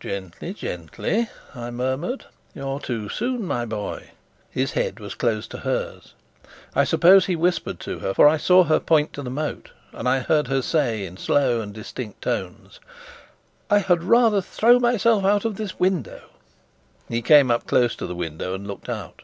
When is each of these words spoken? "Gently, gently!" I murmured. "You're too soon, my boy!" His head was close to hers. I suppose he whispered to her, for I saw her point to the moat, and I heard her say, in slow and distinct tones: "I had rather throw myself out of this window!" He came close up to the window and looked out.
"Gently, 0.00 0.54
gently!" 0.54 1.28
I 1.54 1.70
murmured. 1.70 2.24
"You're 2.54 2.80
too 2.80 3.10
soon, 3.10 3.44
my 3.44 3.66
boy!" 3.66 4.12
His 4.50 4.72
head 4.72 4.98
was 4.98 5.14
close 5.14 5.46
to 5.48 5.58
hers. 5.68 6.14
I 6.74 6.84
suppose 6.84 7.26
he 7.26 7.36
whispered 7.36 7.78
to 7.80 7.98
her, 7.98 8.14
for 8.14 8.26
I 8.26 8.38
saw 8.38 8.64
her 8.64 8.80
point 8.80 9.12
to 9.12 9.22
the 9.22 9.28
moat, 9.28 9.68
and 9.92 10.08
I 10.08 10.20
heard 10.20 10.46
her 10.48 10.62
say, 10.62 11.04
in 11.04 11.18
slow 11.18 11.60
and 11.60 11.74
distinct 11.74 12.22
tones: 12.22 12.80
"I 13.68 13.80
had 13.80 14.02
rather 14.02 14.40
throw 14.40 14.78
myself 14.78 15.26
out 15.26 15.44
of 15.44 15.56
this 15.56 15.78
window!" 15.78 16.22
He 17.10 17.20
came 17.20 17.50
close 17.66 17.92
up 17.92 17.98
to 17.98 18.06
the 18.06 18.14
window 18.14 18.54
and 18.54 18.66
looked 18.66 18.88
out. 18.88 19.20